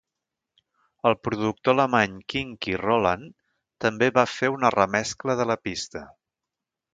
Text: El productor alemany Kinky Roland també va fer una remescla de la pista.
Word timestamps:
El 1.09 1.15
productor 1.25 1.75
alemany 1.75 2.15
Kinky 2.33 2.73
Roland 2.85 3.29
també 3.85 4.09
va 4.17 4.25
fer 4.37 4.51
una 4.55 4.73
remescla 4.81 5.37
de 5.43 5.47
la 5.53 5.59
pista. 5.69 6.05